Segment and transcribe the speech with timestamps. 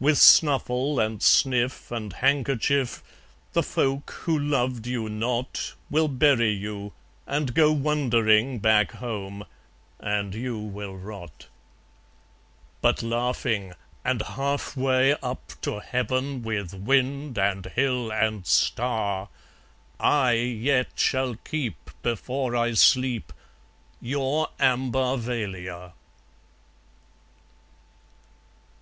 [0.00, 3.02] With snuffle and sniff and handkerchief,
[3.52, 6.94] The folk who loved you not Will bury you,
[7.26, 9.44] and go wondering Back home.
[10.00, 11.48] And you will rot.
[12.80, 13.74] But laughing
[14.06, 19.28] and half way up to heaven, With wind and hill and star,
[20.00, 23.34] I yet shall keep, before I sleep,
[24.00, 25.92] Your Ambarvalia.